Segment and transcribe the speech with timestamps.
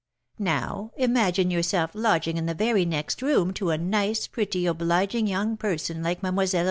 [0.39, 5.57] Now, imagine yourself lodging in the very next room to a nice, pretty, obliging young
[5.57, 6.47] person, like Mlle.